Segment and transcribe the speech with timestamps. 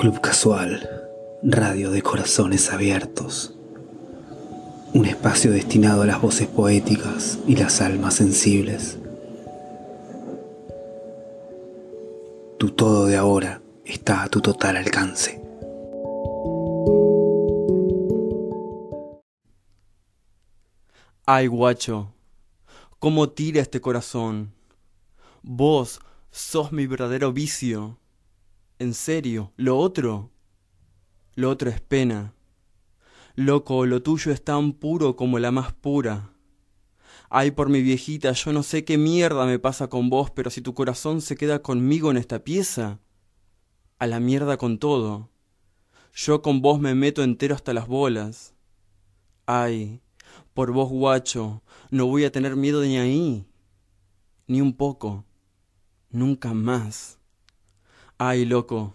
[0.00, 0.88] Club Casual,
[1.42, 3.54] radio de corazones abiertos.
[4.94, 8.98] Un espacio destinado a las voces poéticas y las almas sensibles.
[12.58, 15.38] Tu todo de ahora está a tu total alcance.
[21.26, 22.14] Ay, guacho,
[22.98, 24.54] cómo tira este corazón.
[25.42, 27.98] Vos sos mi verdadero vicio.
[28.80, 30.30] En serio, lo otro,
[31.34, 32.32] lo otro es pena.
[33.34, 36.32] Loco, lo tuyo es tan puro como la más pura.
[37.28, 40.62] Ay, por mi viejita, yo no sé qué mierda me pasa con vos, pero si
[40.62, 43.00] tu corazón se queda conmigo en esta pieza,
[43.98, 45.28] a la mierda con todo.
[46.14, 48.54] Yo con vos me meto entero hasta las bolas.
[49.44, 50.00] Ay,
[50.54, 53.44] por vos, guacho, no voy a tener miedo ni ahí,
[54.46, 55.26] ni un poco,
[56.08, 57.19] nunca más.
[58.22, 58.92] Ay, loco,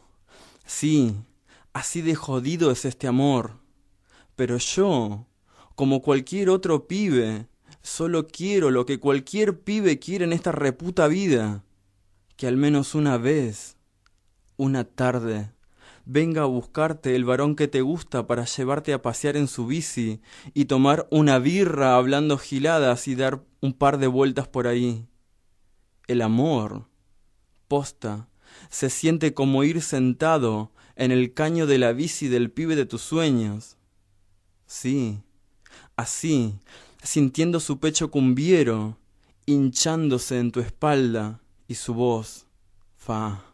[0.67, 1.15] sí,
[1.73, 3.53] así de jodido es este amor.
[4.35, 5.25] Pero yo,
[5.73, 7.47] como cualquier otro pibe,
[7.81, 11.63] solo quiero lo que cualquier pibe quiere en esta reputa vida.
[12.37, 13.77] Que al menos una vez,
[14.57, 15.51] una tarde,
[16.05, 20.21] venga a buscarte el varón que te gusta para llevarte a pasear en su bici
[20.53, 25.07] y tomar una birra hablando giladas y dar un par de vueltas por ahí.
[26.05, 26.85] El amor,
[27.67, 28.27] posta,
[28.69, 33.01] se siente como ir sentado en el caño de la bici del pibe de tus
[33.01, 33.77] sueños.
[34.65, 35.21] Sí,
[35.95, 36.55] así,
[37.03, 38.97] sintiendo su pecho cumbiero,
[39.45, 42.47] hinchándose en tu espalda y su voz,
[42.95, 43.45] fa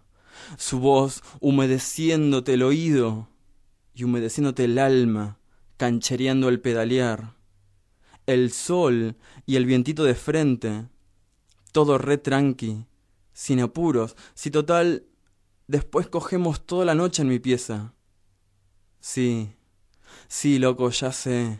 [0.58, 3.28] su voz humedeciéndote el oído
[3.94, 5.38] y humedeciéndote el alma,
[5.78, 7.36] canchereando al pedalear.
[8.26, 10.86] El sol y el vientito de frente,
[11.72, 12.86] todo re tranqui,
[13.42, 15.08] sin apuros, si total,
[15.66, 17.96] después cogemos toda la noche en mi pieza.
[19.00, 19.56] Sí,
[20.28, 21.60] sí, loco, ya sé.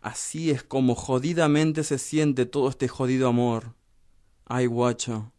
[0.00, 3.76] Así es como jodidamente se siente todo este jodido amor.
[4.44, 5.32] Ay, guacho.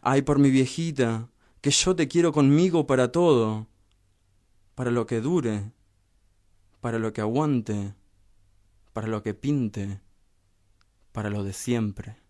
[0.00, 1.28] Ay, por mi viejita
[1.60, 3.66] que yo te quiero conmigo para todo,
[4.76, 5.72] para lo que dure,
[6.80, 7.96] para lo que aguante,
[8.92, 10.00] para lo que pinte,
[11.10, 12.25] para lo de siempre.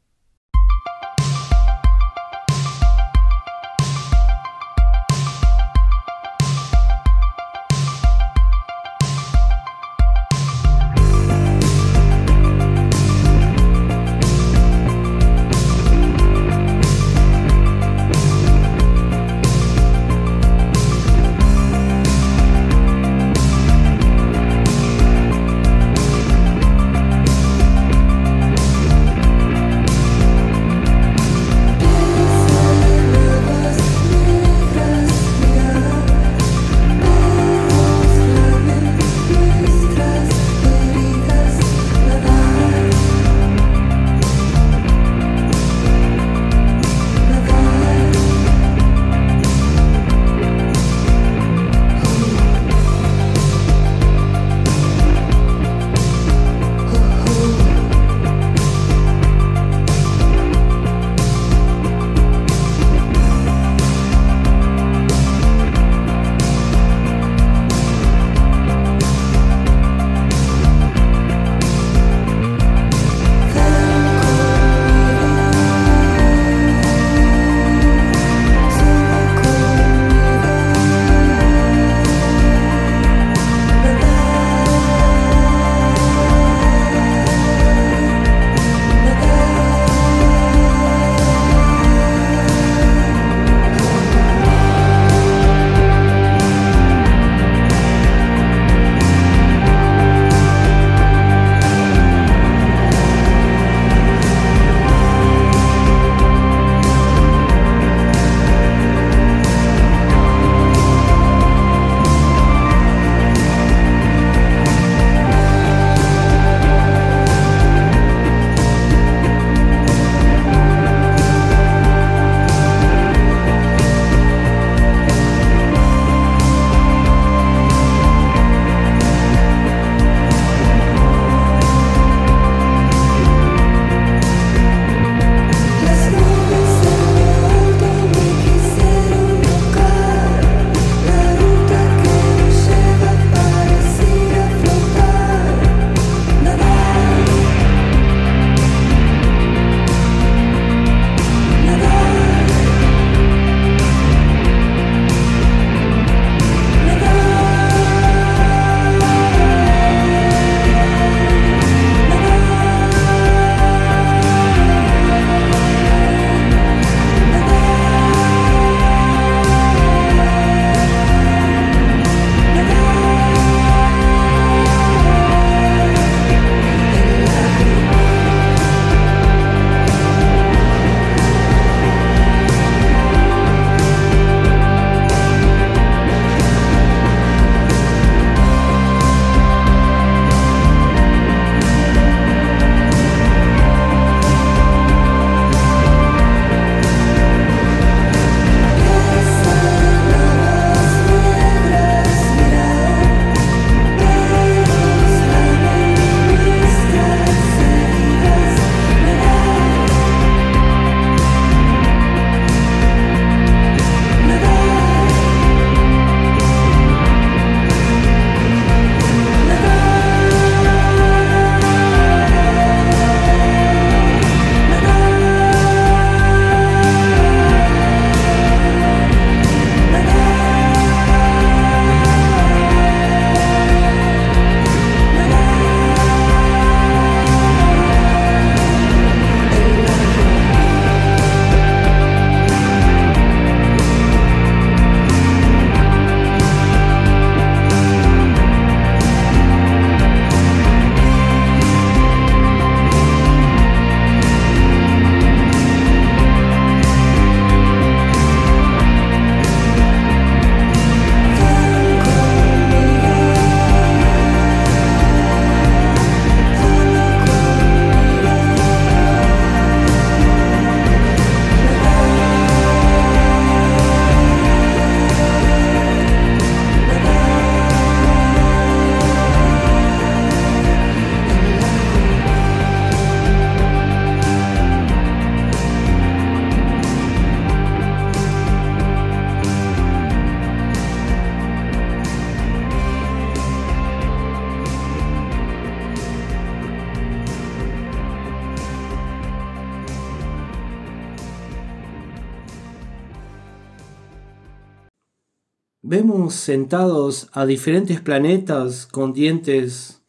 [306.31, 310.03] Sentados a diferentes planetas con dientes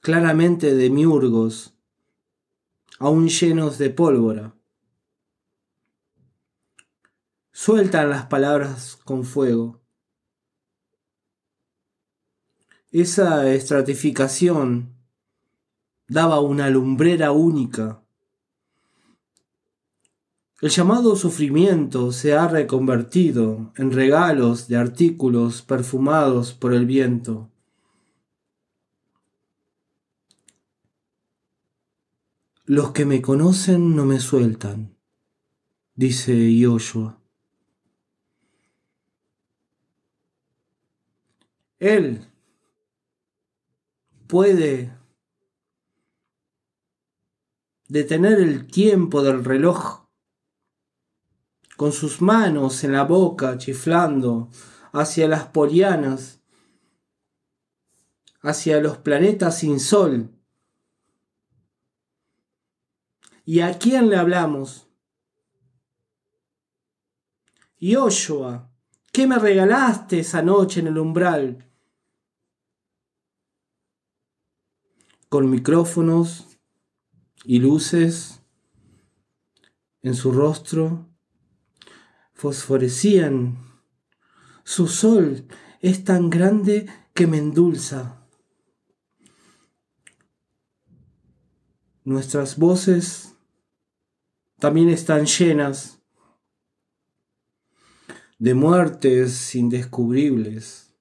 [0.00, 1.74] claramente demiurgos,
[2.98, 4.54] aún llenos de pólvora.
[7.52, 9.80] Sueltan las palabras con fuego.
[12.92, 14.94] Esa estratificación
[16.06, 18.05] daba una lumbrera única.
[20.62, 27.50] El llamado sufrimiento se ha reconvertido en regalos de artículos perfumados por el viento.
[32.64, 34.96] Los que me conocen no me sueltan,
[35.94, 37.20] dice Yoshua.
[41.78, 42.26] Él
[44.26, 44.96] puede
[47.88, 50.05] detener el tiempo del reloj
[51.76, 54.50] con sus manos en la boca chiflando
[54.92, 56.40] hacia las polianas,
[58.40, 60.30] hacia los planetas sin sol.
[63.44, 64.88] ¿Y a quién le hablamos?
[67.78, 68.70] Yoshua,
[69.12, 71.70] ¿qué me regalaste esa noche en el umbral?
[75.28, 76.58] Con micrófonos
[77.44, 78.40] y luces
[80.02, 81.15] en su rostro
[82.36, 83.58] fosforecían.
[84.62, 85.46] Su sol
[85.80, 88.22] es tan grande que me endulza.
[92.04, 93.34] Nuestras voces
[94.58, 96.00] también están llenas
[98.38, 100.94] de muertes indescubribles.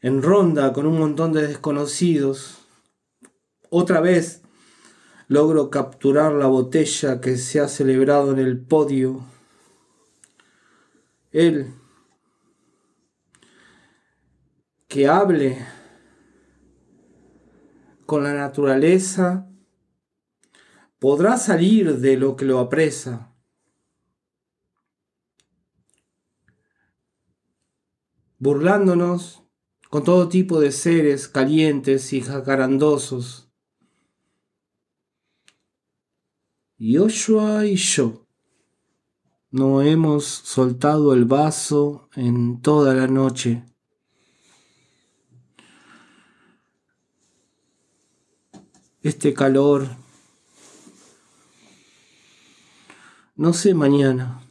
[0.00, 2.58] En ronda con un montón de desconocidos,
[3.70, 4.42] otra vez
[5.32, 9.24] logro capturar la botella que se ha celebrado en el podio.
[11.30, 11.72] Él,
[14.88, 15.66] que hable
[18.04, 19.48] con la naturaleza,
[20.98, 23.34] podrá salir de lo que lo apresa.
[28.38, 29.42] Burlándonos
[29.88, 33.41] con todo tipo de seres calientes y jacarandosos
[36.84, 38.26] Yoshua y yo
[39.52, 43.64] no hemos soltado el vaso en toda la noche.
[49.00, 49.86] Este calor,
[53.36, 54.42] no sé mañana,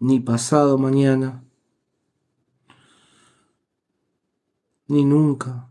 [0.00, 1.44] ni pasado mañana,
[4.88, 5.68] ni nunca.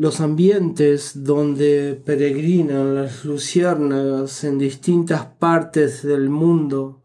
[0.00, 7.02] Los ambientes donde peregrinan las luciérnagas en distintas partes del mundo,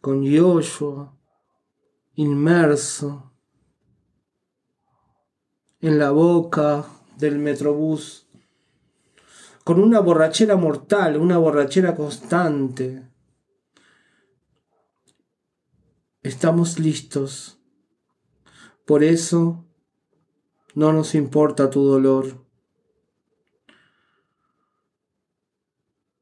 [0.00, 1.18] con Yoshua
[2.14, 3.32] inmerso
[5.80, 6.86] en la boca
[7.18, 8.28] del metrobús,
[9.64, 13.10] con una borrachera mortal, una borrachera constante.
[16.22, 17.55] Estamos listos
[18.86, 19.64] por eso
[20.74, 22.46] no nos importa tu dolor.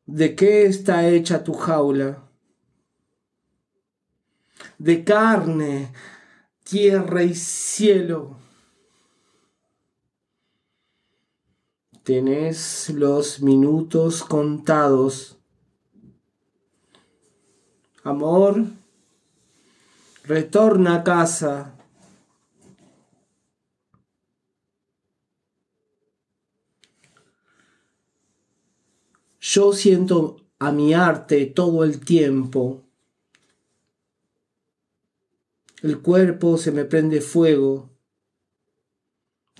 [0.06, 2.23] ¿De qué está hecha tu jaula?
[4.78, 5.92] De carne,
[6.62, 8.38] tierra y cielo.
[12.02, 15.38] Tenés los minutos contados.
[18.02, 18.64] Amor,
[20.25, 21.74] retorna a casa.
[29.46, 32.82] Yo siento a mi arte todo el tiempo.
[35.82, 37.90] El cuerpo se me prende fuego.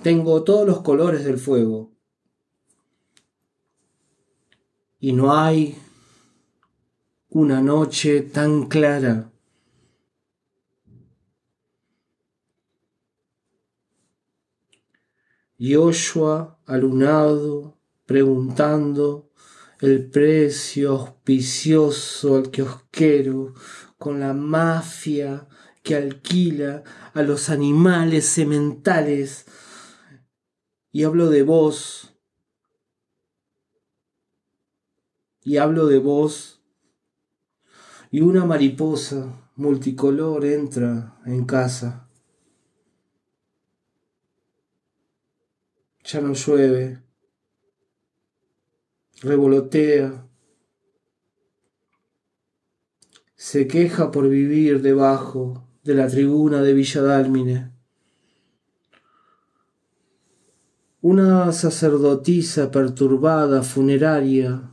[0.03, 1.93] Tengo todos los colores del fuego.
[5.01, 5.77] Y no hay
[7.29, 9.31] una noche tan clara.
[15.59, 17.77] Yoshua alunado,
[18.07, 19.34] preguntando
[19.87, 23.55] el precio auspicioso al que os quiero,
[23.99, 25.49] con la mafia
[25.83, 29.47] que alquila a los animales sementales.
[30.91, 32.17] Y hablo de vos.
[35.43, 36.63] Y hablo de vos.
[38.11, 42.09] Y una mariposa multicolor entra en casa.
[46.05, 47.04] Ya no llueve.
[49.23, 50.27] Revolotea.
[53.37, 57.73] Se queja por vivir debajo de la tribuna de Villadálmine.
[61.01, 64.71] Una sacerdotisa perturbada funeraria,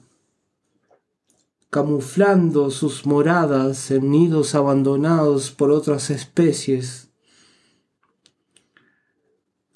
[1.70, 7.10] camuflando sus moradas en nidos abandonados por otras especies.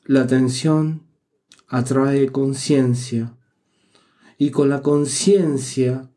[0.05, 1.03] La atención
[1.67, 3.34] atrae conciencia
[4.37, 6.11] y con la conciencia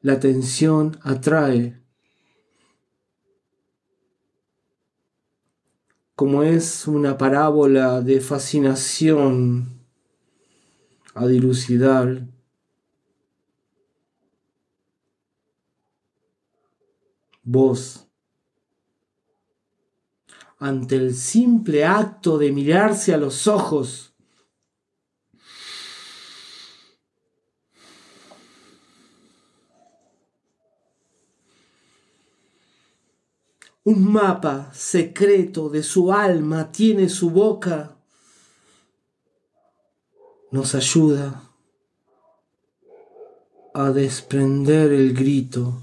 [0.00, 1.80] la atención atrae.
[6.14, 9.80] Como es una parábola de fascinación
[11.14, 12.26] a dilucidar.
[17.42, 18.06] Vos,
[20.58, 24.09] ante el simple acto de mirarse a los ojos,
[33.82, 37.96] Un mapa secreto de su alma tiene su boca.
[40.50, 41.50] Nos ayuda
[43.72, 45.80] a desprender el grito.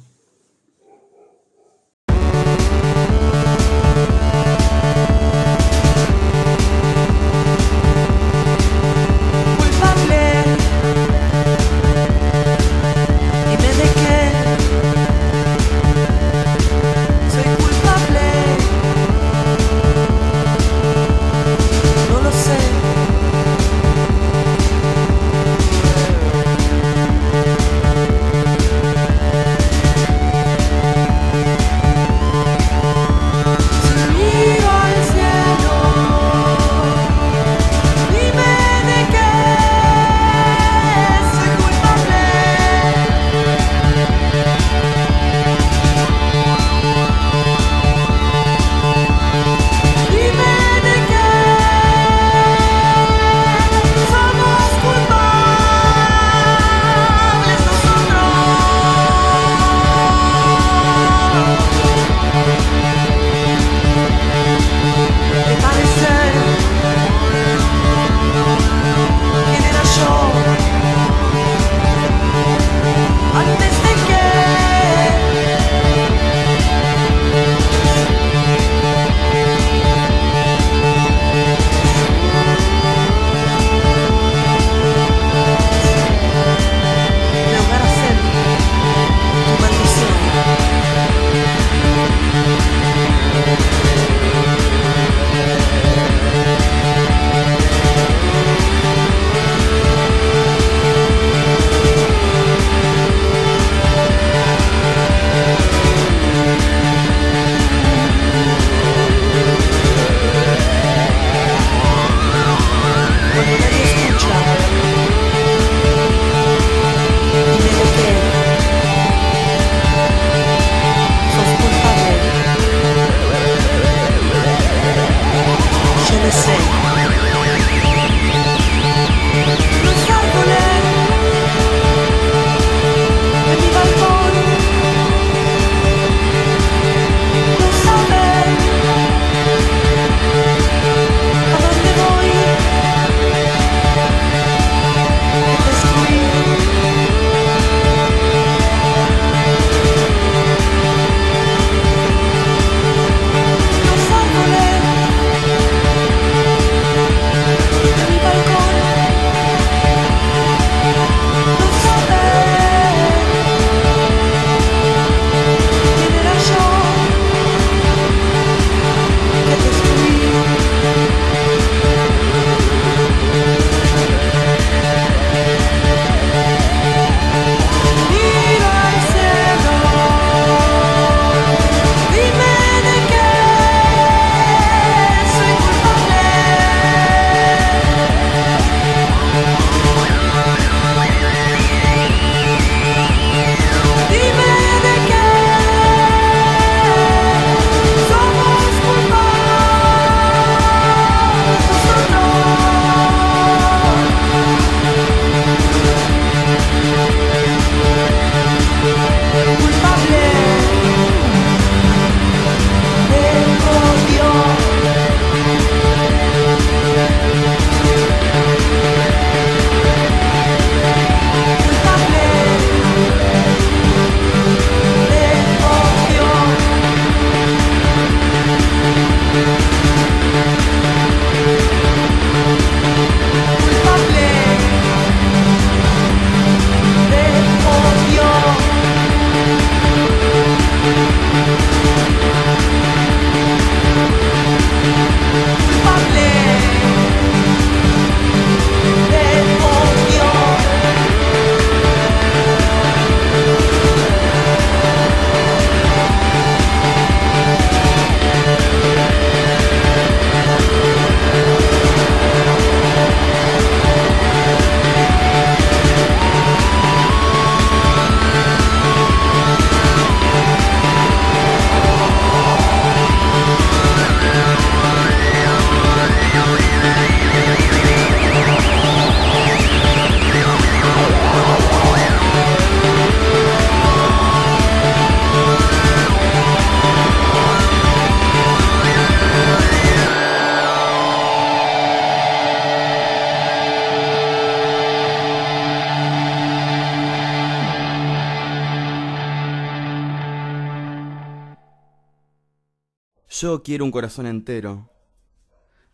[303.40, 304.90] Yo quiero un corazón entero,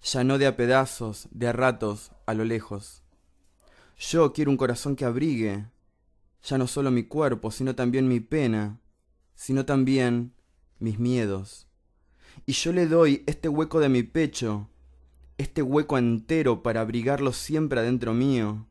[0.01, 3.03] ya no de a pedazos, de a ratos, a lo lejos.
[3.97, 5.65] Yo quiero un corazón que abrigue,
[6.41, 8.79] ya no solo mi cuerpo, sino también mi pena,
[9.35, 10.31] sino también
[10.79, 11.67] mis miedos.
[12.45, 14.69] Y yo le doy este hueco de mi pecho,
[15.37, 18.67] este hueco entero para abrigarlo siempre adentro mío.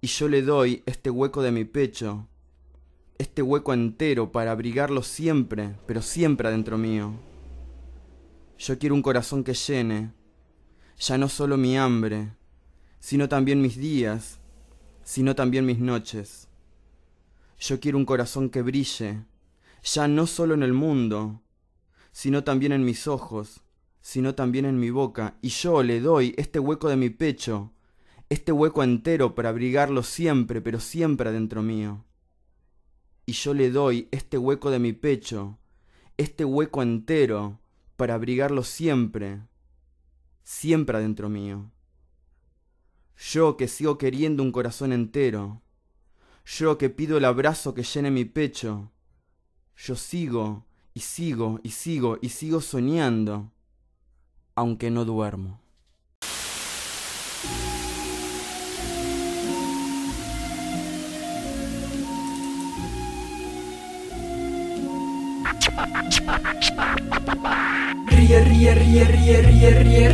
[0.00, 2.28] Y yo le doy este hueco de mi pecho,
[3.18, 7.29] este hueco entero para abrigarlo siempre, pero siempre adentro mío.
[8.60, 10.12] Yo quiero un corazón que llene,
[10.98, 12.34] ya no solo mi hambre,
[12.98, 14.38] sino también mis días,
[15.02, 16.46] sino también mis noches.
[17.58, 19.24] Yo quiero un corazón que brille,
[19.82, 21.40] ya no solo en el mundo,
[22.12, 23.62] sino también en mis ojos,
[24.02, 27.72] sino también en mi boca, y yo le doy este hueco de mi pecho,
[28.28, 32.04] este hueco entero para abrigarlo siempre, pero siempre adentro mío.
[33.24, 35.58] Y yo le doy este hueco de mi pecho,
[36.18, 37.58] este hueco entero,
[38.00, 39.42] para abrigarlo siempre,
[40.42, 41.70] siempre adentro mío.
[43.18, 45.60] Yo que sigo queriendo un corazón entero,
[46.46, 48.90] yo que pido el abrazo que llene mi pecho,
[49.76, 53.52] yo sigo y sigo y sigo y sigo soñando,
[54.54, 55.60] aunque no duermo.
[68.30, 70.10] Ríe, ríe, ríe, ríe, ríe, ríe,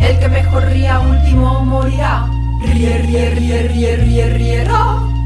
[0.00, 2.26] El que mejor ría último morirá.
[2.62, 4.66] Ríe, ríe, ríe, ríe, ríe, ríe,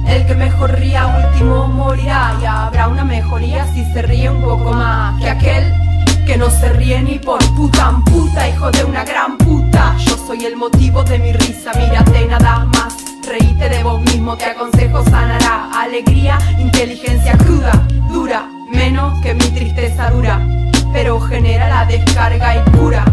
[0.08, 2.36] El que mejor ría último morirá.
[2.42, 5.72] Y habrá una mejoría si se ríe un poco más que aquel
[6.26, 9.96] que no se ríe ni por puta puta, hijo de una gran puta.
[9.96, 12.96] Yo soy el motivo de mi risa, mírate nada más.
[13.24, 15.70] Reíte de vos mismo, te aconsejo sanará.
[15.72, 20.44] Alegría, inteligencia cruda, dura, menos que mi tristeza dura.
[20.96, 23.04] Pero genera la descarga y cura.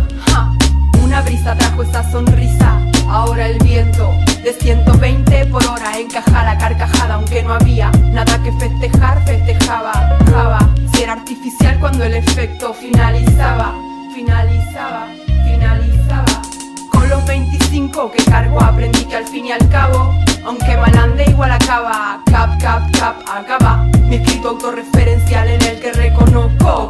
[1.04, 2.80] Una brisa trajo esa sonrisa.
[3.10, 4.10] Ahora el viento
[4.42, 9.92] de 120 por hora encaja la carcajada, aunque no había nada que festejar, festejaba,
[10.32, 13.76] java era artificial cuando el efecto finalizaba,
[14.16, 15.10] finalizaba,
[15.44, 16.42] finalizaba.
[16.90, 20.16] Con los 25 que cargo aprendí que al fin y al cabo,
[20.46, 23.84] aunque mal ande igual acaba, cap, cap, cap, acaba.
[24.08, 25.63] Mi escrito autorreferencial en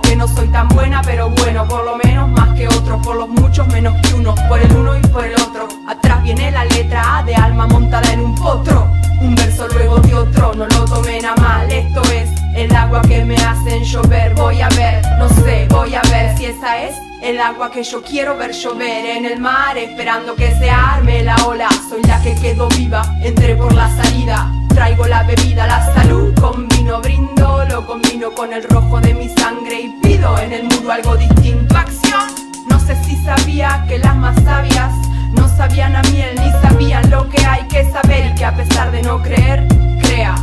[0.01, 3.27] que no soy tan buena, pero bueno, por lo menos más que otros, por los
[3.27, 5.67] muchos menos que uno, por el uno y por el otro.
[5.85, 10.15] Atrás viene la letra A de alma montada en un potro, un verso luego de
[10.15, 14.61] otro, no lo tomen a mal, esto es el agua que me hacen llover, voy
[14.61, 18.37] a ver, no sé, voy a ver si esa es el agua que yo quiero
[18.37, 21.69] ver llover en el mar, esperando que se arme la ola.
[21.89, 24.51] Soy la que quedó viva, entré por la salida.
[24.69, 29.81] Traigo la bebida, la salud con brindo, lo combino con el rojo de mi sangre
[29.81, 31.77] y pido en el muro algo distinto.
[31.77, 32.27] Acción,
[32.69, 34.93] no sé si sabía que las más sabias
[35.31, 38.91] no sabían a miel ni sabían lo que hay que saber y que a pesar
[38.91, 39.67] de no creer,
[40.01, 40.35] crea.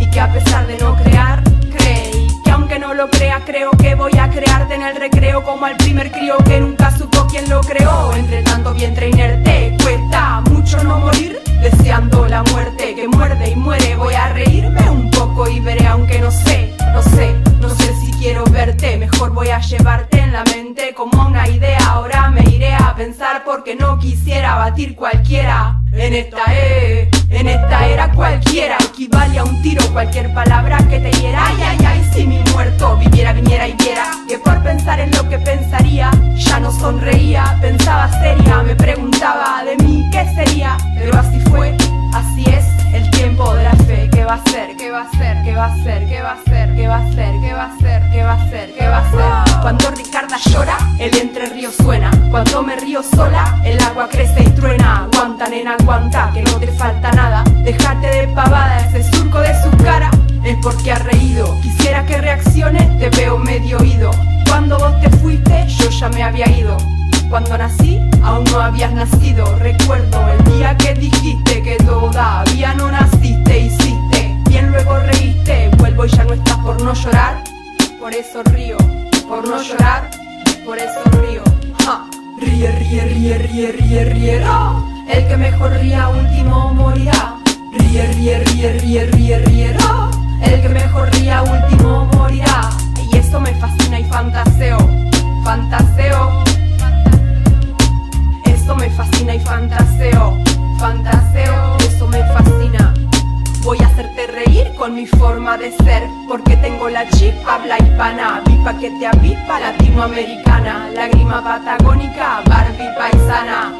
[0.00, 1.42] Y que a pesar de no crear,
[2.52, 6.10] aunque no lo crea, creo que voy a crearte en el recreo como al primer
[6.10, 8.12] crío que nunca supo quién lo creó.
[8.14, 13.96] Entre tanto vientre inerte, cuesta mucho no morir, deseando la muerte que muerde y muere.
[13.96, 15.01] Voy a reírme un
[15.48, 18.96] y veré, aunque no sé, no sé, no sé si quiero verte.
[18.96, 21.78] Mejor voy a llevarte en la mente como una idea.
[21.88, 25.80] Ahora me iré a pensar porque no quisiera batir cualquiera.
[25.92, 31.10] En esta E, en esta era cualquiera equivale a un tiro, cualquier palabra que te
[31.12, 31.51] hiera.
[45.52, 46.08] ¿Qué va a ser?
[46.08, 46.74] ¿Qué va a ser?
[46.74, 47.40] ¿Qué va a ser?
[47.42, 48.10] ¿Qué va a ser?
[48.10, 48.72] ¿Qué va a ser?
[48.72, 49.60] ¿Qué va a ser?
[49.60, 52.10] Cuando Ricarda llora, el entre río suena.
[52.30, 55.04] Cuando me río sola, el agua crece y truena.
[55.12, 57.44] Aguanta, nena, aguanta, que no te falta nada.
[57.64, 60.10] Déjate de pavada, ese surco de su cara
[60.42, 61.60] es porque ha reído.
[61.60, 64.10] Quisiera que reacciones, te veo medio oído.
[64.48, 66.78] Cuando vos te fuiste, yo ya me había ido.
[67.28, 69.44] Cuando nací, aún no habías nacido.
[69.58, 73.81] Recuerdo el día que dijiste que todavía no naciste, hiciste.
[76.92, 77.42] No llorar.
[77.98, 78.76] Por eso río,
[79.28, 80.10] por no llorar,
[80.64, 81.42] por eso río.
[82.38, 84.42] Ríe, ríe, ríe, ríe, ríe, ríe,
[85.08, 87.36] El que mejor ría último morirá.
[87.72, 89.76] Ríe, ríe, ríe, ríe, ríe, ríe,
[90.42, 92.70] El que mejor ría último morirá.
[93.10, 94.78] Y esto me fascina y fantaseo,
[95.44, 96.44] fantaseo
[98.44, 100.38] eso me fascina y fantaseo,
[100.78, 102.94] fantaseo, eso me fascina.
[103.62, 108.42] Voy a hacerte reír con mi forma de ser, porque tengo la chip habla hispana,
[108.44, 113.72] vi pa' que te avispa latinoamericana, lágrima patagónica, Barbie paisana.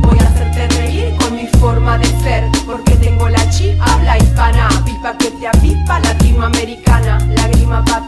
[0.00, 4.68] Voy a hacerte reír con mi forma de ser, porque tengo la chi habla hispana,
[4.86, 8.05] pipa que te avispa latinoamericana, lágrima patagónica,